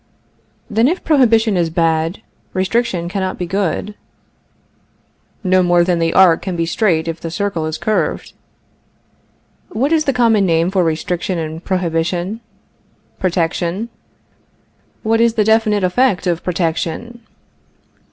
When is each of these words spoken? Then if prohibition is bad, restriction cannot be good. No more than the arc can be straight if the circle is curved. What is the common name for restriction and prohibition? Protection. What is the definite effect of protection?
Then 0.67 0.87
if 0.87 1.03
prohibition 1.03 1.55
is 1.55 1.69
bad, 1.69 2.23
restriction 2.55 3.07
cannot 3.07 3.37
be 3.37 3.45
good. 3.45 3.93
No 5.43 5.61
more 5.61 5.83
than 5.83 5.99
the 5.99 6.11
arc 6.15 6.41
can 6.41 6.55
be 6.55 6.65
straight 6.65 7.07
if 7.07 7.19
the 7.21 7.29
circle 7.29 7.67
is 7.67 7.77
curved. 7.77 8.33
What 9.69 9.91
is 9.91 10.05
the 10.05 10.11
common 10.13 10.43
name 10.43 10.71
for 10.71 10.83
restriction 10.83 11.37
and 11.37 11.63
prohibition? 11.63 12.41
Protection. 13.19 13.89
What 15.03 15.21
is 15.21 15.35
the 15.35 15.43
definite 15.43 15.83
effect 15.83 16.25
of 16.25 16.43
protection? 16.43 17.21